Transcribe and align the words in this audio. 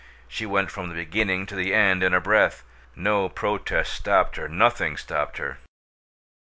She 0.27 0.47
went 0.47 0.71
from 0.71 0.89
the 0.89 0.95
beginning 0.95 1.45
to 1.45 1.55
the 1.55 1.75
end 1.75 2.01
in 2.01 2.11
a 2.11 2.19
breath. 2.19 2.63
No 2.95 3.29
protest 3.29 3.93
stopped 3.93 4.35
her; 4.37 4.49
nothing 4.49 4.97
stopped 4.97 5.37
her. 5.37 5.59